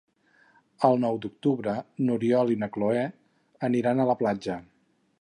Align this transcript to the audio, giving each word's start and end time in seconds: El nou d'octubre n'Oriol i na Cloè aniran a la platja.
El 0.89 0.97
nou 1.03 1.19
d'octubre 1.25 1.75
n'Oriol 2.07 2.57
i 2.57 2.59
na 2.65 2.73
Cloè 2.79 3.07
aniran 3.71 4.03
a 4.07 4.13
la 4.15 4.21
platja. 4.25 4.61